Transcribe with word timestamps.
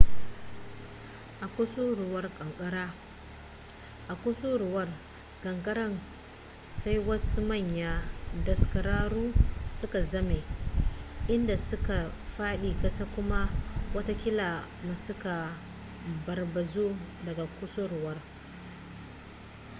a 4.13 4.15
kusuruwar 4.15 4.93
kankarar 5.41 5.99
sai 6.73 6.97
wasu 6.99 7.41
manyan 7.41 8.01
daskararru 8.45 9.33
suka 9.81 10.01
zame 10.03 10.43
inda 11.27 11.57
suka 11.57 12.11
fadi 12.37 12.71
kasa 12.81 13.05
kuma 13.05 13.49
watakila 13.93 14.63
ma 14.85 14.95
suka 14.95 15.57
barbazu 16.25 16.97
daga 17.25 17.45
kusurwar 17.57 18.17